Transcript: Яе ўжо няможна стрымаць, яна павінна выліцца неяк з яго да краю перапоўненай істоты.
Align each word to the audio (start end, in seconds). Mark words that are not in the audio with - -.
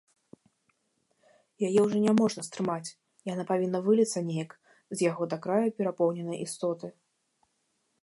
Яе 1.67 1.79
ўжо 1.87 1.97
няможна 2.07 2.41
стрымаць, 2.49 2.95
яна 3.33 3.43
павінна 3.51 3.79
выліцца 3.91 4.27
неяк 4.33 4.51
з 4.73 4.97
яго 5.11 5.23
да 5.35 5.43
краю 5.47 5.69
перапоўненай 5.79 6.39
істоты. 6.49 6.87